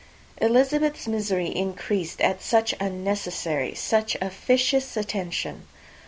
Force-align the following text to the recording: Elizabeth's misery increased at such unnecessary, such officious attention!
Elizabeth's 0.37 1.07
misery 1.07 1.55
increased 1.55 2.21
at 2.21 2.41
such 2.41 2.73
unnecessary, 2.79 3.75
such 3.75 4.15
officious 4.19 4.97
attention! 4.97 5.67